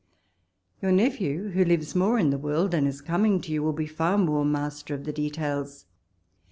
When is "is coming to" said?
2.87-3.51